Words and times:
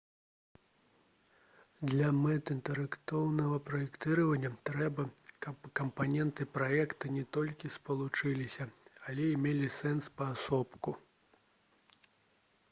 для 1.91 2.07
мэт 2.21 2.45
інтэрактыўнага 2.55 3.59
праектавання 3.67 4.51
трэба 4.71 5.05
каб 5.47 5.69
кампаненты 5.81 6.47
праекта 6.57 7.13
не 7.19 7.23
толькі 7.39 7.73
спалучаліся 7.77 8.69
але 9.09 9.29
і 9.37 9.41
мелі 9.47 9.69
сэнс 9.81 10.13
паасобку 10.25 10.99